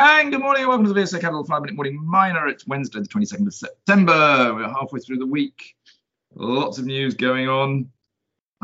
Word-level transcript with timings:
And 0.00 0.30
good 0.30 0.40
morning 0.40 0.62
and 0.62 0.68
welcome 0.68 0.86
to 0.86 0.92
the 0.92 1.00
VSA 1.00 1.20
Capital 1.20 1.42
5 1.42 1.60
Minute 1.60 1.74
Morning 1.74 2.00
Miner. 2.00 2.46
It's 2.46 2.64
Wednesday, 2.68 3.00
the 3.00 3.08
22nd 3.08 3.48
of 3.48 3.52
September. 3.52 4.54
We're 4.54 4.68
halfway 4.68 5.00
through 5.00 5.18
the 5.18 5.26
week. 5.26 5.74
Lots 6.36 6.78
of 6.78 6.84
news 6.84 7.14
going 7.14 7.48
on. 7.48 7.90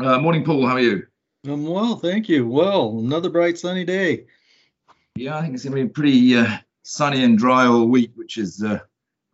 Uh, 0.01 0.17
morning, 0.19 0.45
Paul. 0.45 0.65
How 0.65 0.75
are 0.75 0.79
you? 0.79 1.05
I'm 1.45 1.67
well, 1.67 1.97
thank 1.97 2.29
you. 2.29 2.47
Well, 2.47 2.99
another 2.99 3.29
bright 3.29 3.57
sunny 3.57 3.83
day. 3.83 4.27
Yeah, 5.17 5.37
I 5.37 5.41
think 5.41 5.55
it's 5.55 5.65
going 5.65 5.75
to 5.75 5.83
be 5.83 5.89
a 5.89 5.93
pretty 5.93 6.37
uh, 6.37 6.57
sunny 6.83 7.25
and 7.25 7.37
dry 7.37 7.65
all 7.65 7.85
week, 7.85 8.11
which 8.15 8.37
is 8.37 8.63
uh, 8.63 8.79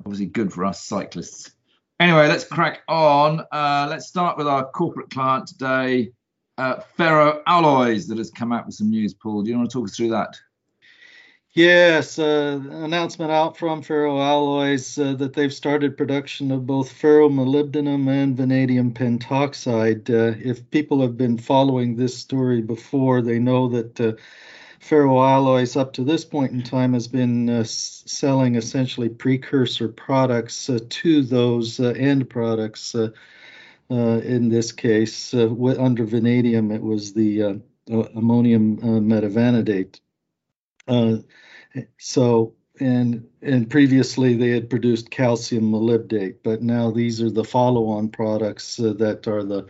obviously 0.04 0.26
good 0.26 0.52
for 0.52 0.66
us 0.66 0.84
cyclists. 0.84 1.52
Anyway, 2.00 2.28
let's 2.28 2.46
crack 2.46 2.80
on. 2.88 3.42
Uh, 3.52 3.86
let's 3.88 4.08
start 4.08 4.40
with 4.40 4.48
our 4.48 4.66
corporate 4.72 5.12
client 5.12 5.46
today, 5.46 6.12
uh, 6.58 6.80
Ferro 6.98 7.44
Alloys, 7.46 8.08
that 8.08 8.18
has 8.18 8.32
come 8.32 8.52
out 8.52 8.66
with 8.66 8.74
some 8.74 8.90
news. 8.90 9.14
Paul, 9.14 9.44
do 9.44 9.52
you 9.52 9.56
want 9.56 9.70
to 9.70 9.74
talk 9.78 9.88
us 9.88 9.96
through 9.96 10.10
that? 10.10 10.36
Yes, 11.54 12.18
uh, 12.18 12.62
announcement 12.70 13.30
out 13.30 13.58
from 13.58 13.82
Ferro 13.82 14.22
Alloys 14.22 14.98
uh, 14.98 15.16
that 15.16 15.34
they've 15.34 15.54
started 15.54 15.98
production 15.98 16.50
of 16.50 16.66
both 16.66 16.94
ferromolybdenum 16.94 18.08
and 18.08 18.38
vanadium 18.38 18.94
pentoxide. 18.94 20.10
Uh, 20.10 20.40
if 20.42 20.70
people 20.72 21.02
have 21.02 21.18
been 21.18 21.38
following 21.38 21.98
this 21.98 22.18
story 22.18 22.62
before, 22.62 23.22
they 23.22 23.38
know 23.38 23.68
that 23.68 24.00
uh, 24.00 24.14
Ferro 24.80 25.22
Alloys 25.22 25.76
up 25.76 25.92
to 25.94 26.06
this 26.06 26.24
point 26.24 26.54
in 26.54 26.64
time 26.64 26.94
has 26.94 27.10
been 27.10 27.50
uh, 27.50 27.66
selling 27.66 28.56
essentially 28.56 29.10
precursor 29.10 29.90
products 29.90 30.70
uh, 30.70 30.80
to 30.88 31.22
those 31.22 31.82
end 31.82 32.30
products. 32.30 32.96
in 33.90 34.48
this 34.48 34.72
case, 34.72 35.34
under 35.34 36.06
vanadium, 36.06 36.72
it 36.72 36.82
was 36.82 37.12
the 37.12 37.62
ammonium 37.90 38.78
metavanadate. 38.78 40.00
Uh, 40.92 41.18
so 41.98 42.54
and 42.80 43.28
and 43.42 43.70
previously 43.70 44.36
they 44.36 44.50
had 44.50 44.70
produced 44.70 45.10
calcium 45.10 45.72
molybdate, 45.72 46.38
but 46.44 46.62
now 46.62 46.92
these 46.92 47.22
are 47.22 47.30
the 47.30 47.44
follow-on 47.44 48.10
products 48.10 48.80
uh, 48.80 48.94
that 48.94 49.28
are 49.28 49.44
the 49.44 49.68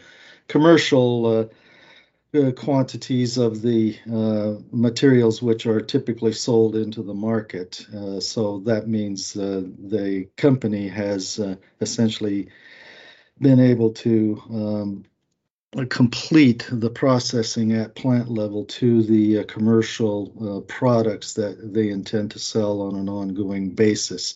commercial 0.48 1.26
uh, 1.26 2.38
uh, 2.40 2.52
quantities 2.52 3.38
of 3.38 3.62
the 3.62 3.98
uh, 4.12 4.54
materials 4.72 5.42
which 5.42 5.68
are 5.68 5.82
typically 5.82 6.34
sold 6.34 6.76
into 6.76 7.04
the 7.04 7.14
market. 7.14 7.86
So 8.20 8.60
that 8.66 8.88
means 8.88 9.34
the 9.34 10.28
company 10.38 10.88
has 10.88 11.40
essentially 11.82 12.50
been 13.40 13.60
able 13.60 13.92
to 13.92 14.42
um, 14.50 15.04
complete 15.90 16.68
the 16.70 16.90
processing 16.90 17.72
at 17.72 17.96
plant 17.96 18.30
level 18.30 18.66
to 18.66 19.04
the 19.04 19.40
uh, 19.40 19.44
commercial 19.46 20.34
uh, 20.42 20.60
products 20.62 21.34
that 21.34 21.74
they 21.74 21.90
intend 21.90 22.32
to 22.32 22.40
sell 22.40 22.82
on 22.82 22.96
an 22.96 23.08
ongoing 23.08 23.70
basis. 23.70 24.36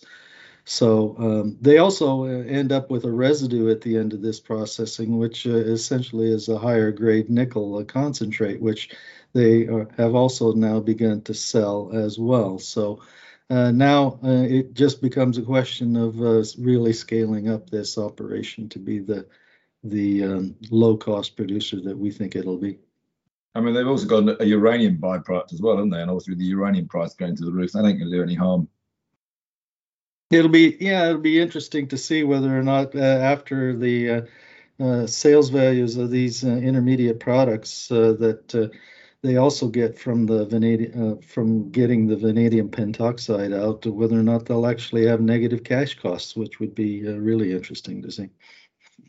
So 0.63 1.15
um, 1.19 1.57
they 1.61 1.77
also 1.77 2.23
uh, 2.23 2.43
end 2.45 2.71
up 2.71 2.89
with 2.89 3.03
a 3.03 3.11
residue 3.11 3.69
at 3.69 3.81
the 3.81 3.97
end 3.97 4.13
of 4.13 4.21
this 4.21 4.39
processing, 4.39 5.17
which 5.17 5.45
uh, 5.45 5.51
essentially 5.51 6.31
is 6.31 6.47
a 6.47 6.57
higher 6.57 6.91
grade 6.91 7.29
nickel 7.29 7.83
concentrate, 7.83 8.61
which 8.61 8.89
they 9.33 9.67
are, 9.67 9.89
have 9.97 10.15
also 10.15 10.53
now 10.53 10.79
begun 10.79 11.21
to 11.23 11.33
sell 11.33 11.91
as 11.93 12.17
well. 12.17 12.59
So 12.59 13.01
uh, 13.49 13.71
now 13.71 14.19
uh, 14.23 14.45
it 14.49 14.73
just 14.73 15.01
becomes 15.01 15.37
a 15.37 15.43
question 15.43 15.97
of 15.97 16.15
really 16.57 16.93
scaling 16.93 17.49
up 17.49 17.69
this 17.69 17.97
operation 17.97 18.69
to 18.69 18.79
be 18.79 18.99
the 18.99 19.27
the 19.85 20.23
um, 20.23 20.55
low 20.69 20.97
cost 20.97 21.35
producer 21.35 21.79
that 21.81 21.97
we 21.97 22.11
think 22.11 22.35
it'll 22.35 22.57
be. 22.57 22.79
I 23.55 23.61
mean, 23.61 23.73
they've 23.73 23.87
also 23.87 24.05
got 24.05 24.41
a 24.41 24.45
uranium 24.45 24.97
byproduct 24.97 25.53
as 25.53 25.61
well, 25.61 25.77
haven't 25.77 25.91
they? 25.91 26.01
And 26.01 26.11
also 26.11 26.31
with 26.31 26.39
the 26.39 26.45
uranium 26.45 26.87
price 26.87 27.13
going 27.13 27.37
to 27.37 27.45
the 27.45 27.51
roof, 27.51 27.71
that 27.71 27.85
ain't 27.85 27.99
going 27.99 28.11
to 28.11 28.17
do 28.17 28.23
any 28.23 28.35
harm. 28.35 28.67
It'll 30.29 30.49
be, 30.49 30.75
yeah, 30.79 31.07
it'll 31.07 31.21
be 31.21 31.39
interesting 31.39 31.87
to 31.89 31.97
see 31.97 32.23
whether 32.23 32.57
or 32.57 32.63
not 32.63 32.95
uh, 32.95 32.99
after 32.99 33.75
the 33.75 34.09
uh, 34.09 34.21
uh, 34.77 35.07
sales 35.07 35.49
values 35.49 35.95
of 35.95 36.11
these 36.11 36.43
uh, 36.43 36.49
intermediate 36.49 37.19
products 37.19 37.89
uh, 37.91 38.13
that 38.19 38.53
uh, 38.53 38.67
they 39.21 39.37
also 39.37 39.69
get 39.69 39.97
from 39.97 40.25
the 40.25 40.45
vanadium 40.45 41.21
from 41.21 41.71
getting 41.71 42.07
the 42.07 42.17
vanadium 42.17 42.69
pentoxide 42.69 43.57
out, 43.57 43.85
whether 43.85 44.19
or 44.19 44.23
not 44.23 44.45
they'll 44.45 44.67
actually 44.67 45.07
have 45.07 45.21
negative 45.21 45.63
cash 45.63 45.97
costs, 45.97 46.35
which 46.35 46.59
would 46.59 46.75
be 46.75 47.07
really 47.07 47.51
interesting 47.53 48.01
to 48.01 48.11
see. 48.11 48.29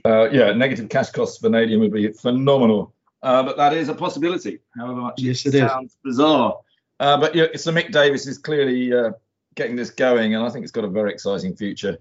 Uh, 0.04 0.28
yeah, 0.30 0.52
negative 0.52 0.88
cash 0.88 1.10
costs 1.10 1.38
for 1.38 1.48
vanadium 1.48 1.80
would 1.80 1.92
be 1.92 2.12
phenomenal. 2.12 2.94
Uh, 3.22 3.42
but 3.42 3.56
that 3.56 3.72
is 3.72 3.88
a 3.88 3.94
possibility, 3.94 4.60
however 4.76 5.00
much 5.00 5.20
yes, 5.20 5.44
it, 5.46 5.54
it 5.54 5.68
sounds 5.68 5.92
is. 5.92 5.98
bizarre. 6.04 6.58
Uh, 7.00 7.18
but 7.18 7.34
yeah, 7.34 7.46
so 7.56 7.72
Mick 7.72 7.90
Davis 7.90 8.26
is 8.26 8.38
clearly 8.38 8.92
uh, 8.92 9.10
getting 9.54 9.74
this 9.74 9.90
going, 9.90 10.34
and 10.34 10.44
I 10.44 10.48
think 10.50 10.62
it's 10.62 10.72
got 10.72 10.84
a 10.84 10.88
very 10.88 11.12
exciting 11.12 11.56
future. 11.56 11.98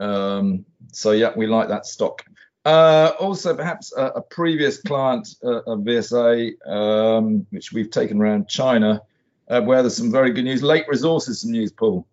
Um, 0.00 0.64
so 0.92 1.12
yeah, 1.12 1.32
we 1.36 1.46
like 1.46 1.68
that 1.68 1.86
stock. 1.86 2.24
Uh, 2.64 3.12
also, 3.20 3.54
perhaps 3.54 3.92
a, 3.96 4.06
a 4.06 4.22
previous 4.22 4.80
client 4.80 5.28
uh, 5.44 5.60
of 5.66 5.80
VSA, 5.80 6.66
um, 6.66 7.46
which 7.50 7.72
we've 7.72 7.90
taken 7.90 8.20
around 8.20 8.48
China, 8.48 9.02
where 9.46 9.82
there's 9.82 9.96
some 9.96 10.10
very 10.10 10.32
good 10.32 10.44
news. 10.44 10.64
Lake 10.64 10.86
Resources, 10.88 11.42
some 11.42 11.52
news, 11.52 11.70
Paul. 11.70 12.06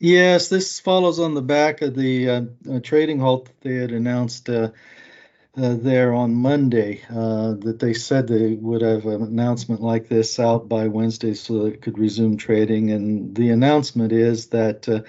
Yes, 0.00 0.48
this 0.48 0.78
follows 0.78 1.18
on 1.18 1.34
the 1.34 1.42
back 1.42 1.82
of 1.82 1.96
the 1.96 2.30
uh, 2.30 2.42
uh, 2.70 2.80
trading 2.80 3.18
halt 3.18 3.46
that 3.46 3.60
they 3.62 3.74
had 3.74 3.90
announced 3.90 4.48
uh, 4.48 4.70
uh 5.56 5.74
there 5.74 6.14
on 6.14 6.36
Monday. 6.36 7.02
Uh, 7.10 7.54
that 7.54 7.80
they 7.80 7.94
said 7.94 8.28
they 8.28 8.54
would 8.54 8.82
have 8.82 9.06
an 9.06 9.22
announcement 9.22 9.82
like 9.82 10.08
this 10.08 10.38
out 10.38 10.68
by 10.68 10.86
Wednesday 10.86 11.34
so 11.34 11.64
that 11.64 11.74
it 11.74 11.82
could 11.82 11.98
resume 11.98 12.36
trading. 12.36 12.92
And 12.92 13.34
the 13.34 13.50
announcement 13.50 14.12
is 14.12 14.46
that 14.48 15.04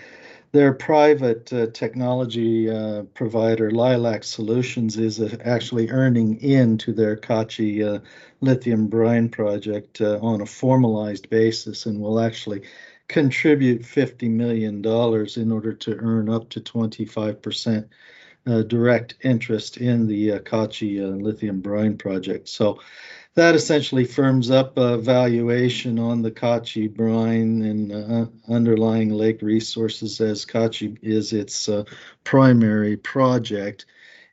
their 0.52 0.74
private 0.74 1.46
technology 1.76 2.68
provider, 3.14 3.70
Lilac 3.70 4.24
Solutions, 4.24 4.98
is 4.98 5.22
actually 5.46 5.92
earning 5.92 6.42
into 6.42 6.94
their 6.94 7.16
Kachi 7.16 8.02
lithium 8.42 8.88
brine 8.88 9.30
project 9.30 10.02
on 10.02 10.42
a 10.42 10.48
formalized 10.48 11.30
basis 11.30 11.86
and 11.86 12.02
will 12.02 12.20
actually 12.20 12.64
contribute 13.10 13.82
$50 13.82 14.30
million 14.30 14.78
in 15.36 15.52
order 15.52 15.74
to 15.74 15.96
earn 15.98 16.30
up 16.30 16.48
to 16.50 16.62
25% 16.62 17.90
uh, 18.48 18.62
direct 18.62 19.16
interest 19.22 19.78
in 19.78 20.08
the 20.08 20.34
uh, 20.34 20.40
Kachi 20.40 21.04
uh, 21.04 21.16
lithium 21.16 21.60
brine 21.60 21.98
project. 21.98 22.48
So 22.48 22.80
that 23.34 23.56
essentially 23.56 24.06
firms 24.06 24.52
up 24.52 24.78
a 24.78 24.98
valuation 24.98 26.00
on 26.00 26.22
the 26.22 26.32
Kachi 26.32 26.94
brine 26.94 27.62
and 27.64 27.92
uh, 27.92 28.26
underlying 28.48 29.10
lake 29.10 29.42
resources 29.42 30.22
as 30.22 30.46
Kachi 30.46 30.98
is 31.02 31.34
its 31.34 31.68
uh, 31.68 31.84
primary 32.24 32.96
project. 32.96 33.86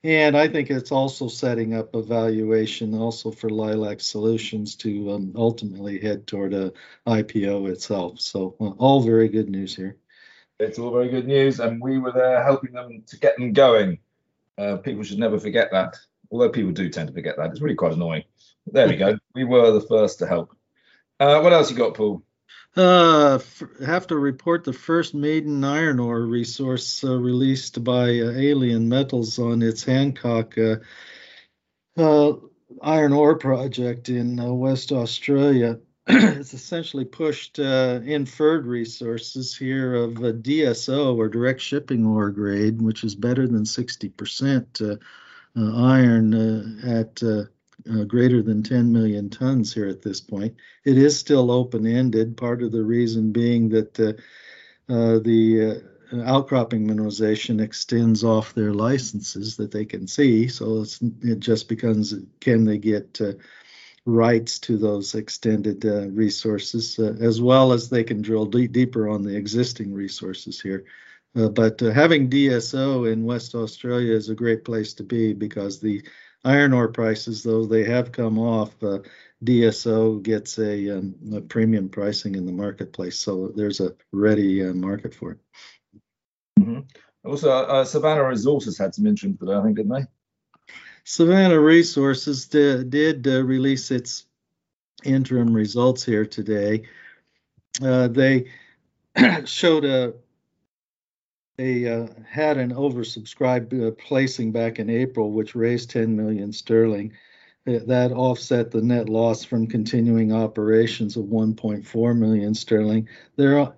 And 0.06 0.36
I 0.36 0.46
think 0.46 0.70
it's 0.70 0.92
also 0.92 1.26
setting 1.26 1.74
up 1.74 1.96
a 1.96 2.00
valuation 2.00 2.94
also 2.94 3.32
for 3.32 3.50
Lilac 3.50 4.00
Solutions 4.00 4.76
to 4.76 5.10
um, 5.10 5.32
ultimately 5.34 5.98
head 5.98 6.28
toward 6.28 6.54
a 6.54 6.72
IPO 7.08 7.68
itself. 7.72 8.20
So 8.20 8.54
uh, 8.60 8.68
all 8.78 9.02
very 9.02 9.28
good 9.28 9.50
news 9.50 9.74
here. 9.74 9.96
It's 10.60 10.78
all 10.78 10.92
very 10.92 11.08
good 11.08 11.26
news, 11.26 11.58
and 11.58 11.80
we 11.80 11.98
were 11.98 12.12
there 12.12 12.40
helping 12.44 12.70
them 12.70 13.02
to 13.08 13.18
get 13.18 13.36
them 13.36 13.52
going. 13.52 13.98
Uh, 14.56 14.76
people 14.76 15.02
should 15.02 15.18
never 15.18 15.40
forget 15.40 15.72
that. 15.72 15.96
Although 16.30 16.50
people 16.50 16.70
do 16.70 16.88
tend 16.88 17.08
to 17.08 17.12
forget 17.12 17.36
that, 17.36 17.50
it's 17.50 17.60
really 17.60 17.74
quite 17.74 17.94
annoying. 17.94 18.22
But 18.64 18.74
there 18.74 18.88
we 18.88 18.94
go. 18.94 19.18
we 19.34 19.42
were 19.42 19.72
the 19.72 19.88
first 19.88 20.20
to 20.20 20.28
help. 20.28 20.56
Uh, 21.18 21.40
what 21.40 21.52
else 21.52 21.68
you 21.68 21.76
got, 21.76 21.94
Paul? 21.94 22.22
Uh, 22.76 23.38
have 23.86 24.06
to 24.06 24.16
report 24.16 24.62
the 24.62 24.72
first 24.72 25.14
maiden 25.14 25.64
iron 25.64 25.98
ore 25.98 26.20
resource 26.20 27.02
uh, 27.02 27.16
released 27.18 27.82
by 27.82 28.20
uh, 28.20 28.32
Alien 28.32 28.86
Metals 28.86 29.38
on 29.38 29.62
its 29.62 29.82
Hancock 29.82 30.58
uh, 30.58 30.76
uh 31.96 32.34
iron 32.82 33.14
ore 33.14 33.38
project 33.38 34.10
in 34.10 34.38
uh, 34.38 34.52
West 34.52 34.92
Australia. 34.92 35.78
it's 36.06 36.52
essentially 36.52 37.06
pushed 37.06 37.58
inferred 37.58 38.66
resources 38.66 39.56
here 39.56 39.94
of 39.94 40.22
a 40.22 40.34
DSO 40.34 41.16
or 41.16 41.30
direct 41.30 41.62
shipping 41.62 42.04
ore 42.04 42.30
grade, 42.30 42.82
which 42.82 43.04
is 43.04 43.14
better 43.14 43.48
than 43.48 43.64
60% 43.64 45.00
iron 45.56 46.80
at 46.84 47.22
uh, 47.90 48.04
greater 48.04 48.42
than 48.42 48.62
10 48.62 48.92
million 48.92 49.30
tons 49.30 49.72
here 49.72 49.86
at 49.86 50.02
this 50.02 50.20
point. 50.20 50.56
It 50.84 50.98
is 50.98 51.18
still 51.18 51.50
open 51.50 51.86
ended, 51.86 52.36
part 52.36 52.62
of 52.62 52.72
the 52.72 52.84
reason 52.84 53.32
being 53.32 53.68
that 53.70 54.00
uh, 54.00 54.12
uh, 54.92 55.18
the 55.18 55.82
uh, 56.12 56.22
outcropping 56.22 56.86
mineralization 56.86 57.60
extends 57.60 58.24
off 58.24 58.54
their 58.54 58.72
licenses 58.72 59.56
that 59.56 59.70
they 59.70 59.84
can 59.84 60.06
see. 60.06 60.48
So 60.48 60.84
it 61.22 61.40
just 61.40 61.68
becomes 61.68 62.14
can 62.40 62.64
they 62.64 62.78
get 62.78 63.20
uh, 63.20 63.32
rights 64.04 64.58
to 64.60 64.78
those 64.78 65.14
extended 65.14 65.84
uh, 65.84 66.08
resources, 66.08 66.98
as 66.98 67.40
well 67.40 67.72
as 67.72 67.88
they 67.88 68.04
can 68.04 68.22
drill 68.22 68.46
deeper 68.46 69.08
on 69.08 69.22
the 69.22 69.36
existing 69.36 69.92
resources 69.92 70.60
here. 70.60 70.84
But 71.34 71.80
having 71.80 72.30
DSO 72.30 73.12
in 73.12 73.24
West 73.24 73.54
Australia 73.54 74.14
is 74.14 74.30
a 74.30 74.34
great 74.34 74.64
place 74.64 74.94
to 74.94 75.02
be 75.02 75.34
because 75.34 75.80
the 75.80 76.02
iron 76.46 76.72
ore 76.72 76.88
prices, 76.88 77.42
though 77.42 77.66
they 77.66 77.84
have 77.84 78.12
come 78.12 78.38
off, 78.38 78.70
uh, 78.82 79.00
DSO 79.44 80.22
gets 80.22 80.58
a, 80.58 80.98
um, 80.98 81.14
a, 81.34 81.40
premium 81.40 81.88
pricing 81.88 82.36
in 82.36 82.46
the 82.46 82.52
marketplace. 82.52 83.18
So 83.18 83.52
there's 83.54 83.80
a 83.80 83.94
ready 84.12 84.64
uh, 84.64 84.72
market 84.72 85.14
for 85.14 85.32
it. 85.32 85.38
Mm-hmm. 86.58 86.80
Also, 87.24 87.50
uh, 87.50 87.84
Savannah 87.84 88.26
Resources 88.26 88.78
had 88.78 88.94
some 88.94 89.06
interest 89.06 89.38
today, 89.38 89.54
I 89.54 89.62
think, 89.62 89.76
didn't 89.76 89.92
they? 89.92 90.72
Savannah 91.04 91.60
Resources 91.60 92.46
did, 92.46 92.90
did 92.90 93.26
uh, 93.26 93.44
release 93.44 93.90
its 93.90 94.26
interim 95.04 95.52
results 95.52 96.04
here 96.04 96.24
today. 96.24 96.84
they 97.80 98.46
showed 99.44 99.84
a 99.84 100.14
they 101.56 101.88
uh, 101.88 102.06
had 102.28 102.58
an 102.58 102.72
oversubscribed 102.72 103.86
uh, 103.86 103.90
placing 103.92 104.52
back 104.52 104.78
in 104.78 104.90
April, 104.90 105.32
which 105.32 105.54
raised 105.54 105.90
10 105.90 106.16
million 106.16 106.52
sterling. 106.52 107.12
That 107.64 108.12
offset 108.12 108.70
the 108.70 108.80
net 108.80 109.08
loss 109.08 109.42
from 109.42 109.66
continuing 109.66 110.32
operations 110.32 111.16
of 111.16 111.24
1.4 111.24 112.16
million 112.16 112.54
sterling. 112.54 113.08
There, 113.34 113.58
uh, 113.58 113.72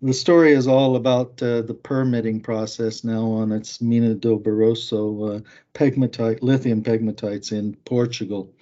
the 0.00 0.14
story 0.14 0.52
is 0.52 0.66
all 0.66 0.96
about 0.96 1.42
uh, 1.42 1.60
the 1.60 1.74
permitting 1.74 2.40
process 2.40 3.04
now 3.04 3.30
on 3.30 3.52
its 3.52 3.82
Mina 3.82 4.14
do 4.14 4.38
Barroso 4.38 5.36
uh, 5.36 5.40
pegmatite, 5.74 6.38
lithium 6.40 6.82
pegmatites 6.82 7.52
in 7.52 7.74
Portugal, 7.84 8.54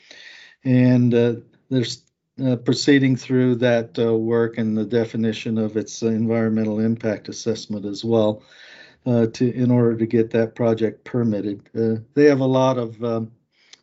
and 0.64 1.14
uh, 1.14 1.34
there's 1.70 2.02
uh, 2.42 2.56
proceeding 2.56 3.16
through 3.16 3.56
that 3.56 3.98
uh, 3.98 4.14
work 4.14 4.58
and 4.58 4.76
the 4.76 4.84
definition 4.84 5.58
of 5.58 5.76
its 5.76 6.02
environmental 6.02 6.80
impact 6.80 7.28
assessment 7.28 7.84
as 7.84 8.04
well 8.04 8.42
uh, 9.06 9.26
to 9.26 9.52
in 9.52 9.70
order 9.70 9.96
to 9.96 10.06
get 10.06 10.30
that 10.30 10.54
project 10.54 11.04
permitted. 11.04 11.62
Uh, 11.78 12.00
they 12.14 12.24
have 12.24 12.40
a 12.40 12.46
lot 12.46 12.78
of 12.78 13.02
um, 13.04 13.30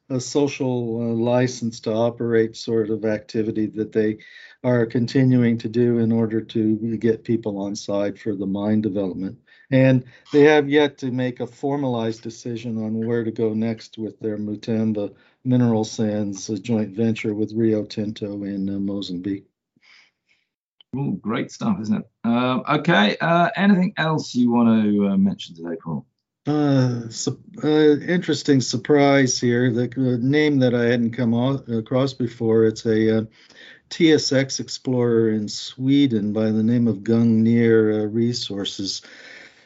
a 0.10 0.20
social 0.20 1.02
uh, 1.02 1.14
license 1.14 1.80
to 1.80 1.92
operate 1.92 2.58
sort 2.58 2.90
of 2.90 3.06
activity 3.06 3.68
that 3.68 3.94
they 3.94 4.18
are 4.64 4.86
continuing 4.86 5.58
to 5.58 5.70
do 5.70 6.00
in 6.00 6.12
order 6.12 6.42
to 6.42 6.98
get 6.98 7.24
people 7.24 7.58
on 7.58 7.76
side 7.76 8.20
for 8.20 8.36
the 8.36 8.46
mine 8.46 8.82
development. 8.82 9.38
And 9.72 10.04
they 10.34 10.42
have 10.42 10.70
yet 10.70 10.98
to 11.00 11.12
make 11.12 11.40
a 11.40 11.48
formalized 11.48 12.22
decision 12.22 12.78
on 12.78 13.06
where 13.08 13.24
to 13.24 13.32
go 13.32 13.54
next 13.54 13.98
with 13.98 14.20
their 14.20 14.38
Mutamba 14.38 15.14
mineral 15.44 15.84
sands 15.84 16.48
joint 16.60 16.96
venture 16.96 17.34
with 17.34 17.54
Rio 17.54 17.84
Tinto 17.86 18.44
in 18.44 18.70
uh, 18.70 18.80
Mozambique. 18.80 19.46
Ooh, 20.96 21.18
great 21.22 21.52
stuff, 21.52 21.80
isn't 21.82 22.00
it? 22.00 22.10
Uh, 22.26 22.60
okay. 22.70 23.16
Uh, 23.22 23.50
anything 23.56 23.94
else 23.96 24.36
you 24.36 24.52
want 24.52 24.84
to 24.84 25.08
uh, 25.08 25.18
mention 25.18 25.56
today, 25.56 25.78
Paul? 25.82 26.06
Uh, 26.46 27.08
su- 27.08 27.42
uh, 27.64 27.68
interesting 27.68 28.60
surprise 28.60 29.40
here. 29.40 29.72
The 29.72 29.88
name 30.22 30.60
that 30.60 30.76
I 30.76 30.84
hadn't 30.86 31.12
come 31.12 31.34
across 31.34 32.14
before. 32.14 32.66
It's 32.66 32.86
a 32.86 33.28
TSX 33.90 34.60
explorer 34.60 35.30
in 35.30 35.48
Sweden 35.48 36.34
by 36.34 36.52
the 36.52 36.64
name 36.64 36.88
of 36.88 36.98
Gungnir 36.98 38.14
Resources 38.14 39.02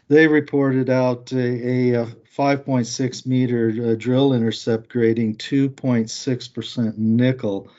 they 0.07 0.27
reported 0.27 0.89
out 0.89 1.31
a, 1.31 1.93
a 1.93 2.05
5.6 2.05 3.25
meter 3.25 3.91
uh, 3.91 3.95
drill 3.95 4.33
intercept 4.33 4.89
grading 4.89 5.37
2.6% 5.37 6.97
nickel 6.97 7.69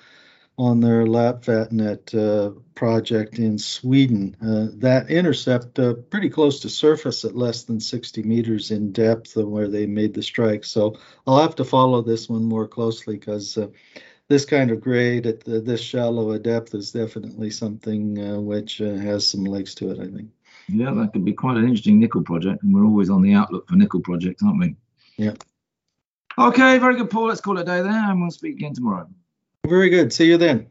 on 0.59 0.81
their 0.81 1.05
Lappvattnet 1.05 2.15
uh, 2.15 2.59
project 2.75 3.39
in 3.39 3.59
Sweden. 3.59 4.35
Uh, 4.41 4.73
that 4.79 5.11
intercept 5.11 5.79
uh, 5.79 5.95
pretty 5.95 6.31
close 6.31 6.61
to 6.61 6.71
surface 6.71 7.25
at 7.25 7.37
less 7.37 7.65
than 7.65 7.79
60 7.79 8.23
meters 8.23 8.71
in 8.71 8.93
depth 8.93 9.37
where 9.37 9.69
they 9.69 9.87
made 9.87 10.15
the 10.15 10.23
strike. 10.23 10.65
So 10.65 10.97
I'll 11.27 11.43
have 11.43 11.57
to 11.57 11.65
follow 11.65 12.01
this 12.01 12.29
one 12.29 12.45
more 12.45 12.67
closely 12.67 13.19
because 13.19 13.59
uh, 13.59 13.69
this 14.29 14.47
kind 14.47 14.71
of 14.71 14.81
grade 14.81 15.27
at 15.27 15.41
the, 15.45 15.61
this 15.61 15.83
shallow 15.83 16.33
a 16.33 16.39
depth 16.39 16.75
is 16.75 16.91
definitely 16.91 17.51
something 17.51 18.19
uh, 18.19 18.41
which 18.41 18.81
uh, 18.81 18.95
has 18.95 19.29
some 19.29 19.45
legs 19.45 19.75
to 19.77 19.91
it, 19.91 20.01
I 20.01 20.07
think. 20.07 20.31
Yeah, 20.69 20.93
that 20.93 21.13
could 21.13 21.25
be 21.25 21.33
quite 21.33 21.57
an 21.57 21.65
interesting 21.65 21.99
nickel 21.99 22.23
project, 22.23 22.63
and 22.63 22.75
we're 22.75 22.85
always 22.85 23.11
on 23.11 23.23
the 23.23 23.35
outlook 23.35 23.69
for 23.69 23.77
nickel 23.77 24.01
projects, 24.01 24.43
aren't 24.43 24.59
we? 24.59 24.75
Yeah. 25.17 25.35
Okay, 26.39 26.79
very 26.79 26.97
good, 26.97 27.09
Paul. 27.09 27.29
Let's 27.29 27.41
call 27.41 27.57
it 27.59 27.63
a 27.63 27.65
day 27.65 27.83
there, 27.83 28.11
and 28.11 28.21
we'll 28.21 28.31
speak 28.31 28.57
again 28.57 28.75
tomorrow. 28.75 29.09
Very 29.67 29.89
good. 29.91 30.13
See 30.13 30.27
you 30.27 30.37
then. 30.37 30.67